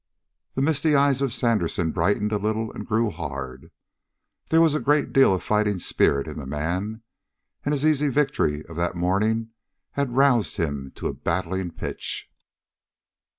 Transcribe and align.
The 0.55 0.63
misty 0.63 0.95
eyes 0.95 1.21
of 1.21 1.31
Sandersen 1.31 1.91
brightened 1.91 2.31
a 2.31 2.39
little 2.39 2.71
and 2.73 2.87
grew 2.87 3.11
hard. 3.11 3.69
There 4.49 4.59
was 4.59 4.73
a 4.73 4.79
great 4.79 5.13
deal 5.13 5.31
of 5.31 5.43
fighting 5.43 5.77
spirit 5.77 6.27
in 6.27 6.39
the 6.39 6.47
man, 6.47 7.03
and 7.63 7.71
his 7.71 7.85
easy 7.85 8.07
victory 8.07 8.65
of 8.65 8.75
that 8.77 8.95
morning 8.95 9.51
had 9.91 10.17
roused 10.17 10.57
him 10.57 10.91
to 10.95 11.05
a 11.07 11.13
battling 11.13 11.69
pitch. 11.69 12.31